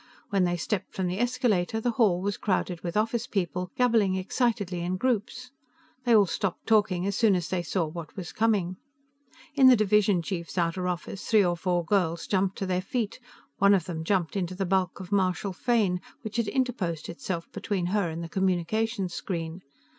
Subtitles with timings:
[0.31, 4.79] When they stepped from the escalator, the hall was crowded with office people, gabbling excitedly
[4.79, 5.51] in groups;
[6.05, 8.77] they all stopped talking as soon as they saw what was coming.
[9.53, 13.19] In the division chief's outer office three or four girls jumped to their feet;
[13.59, 17.85] one of them jumped into the bulk of Marshal Fane, which had interposed itself between
[17.93, 19.61] her and the communication screen.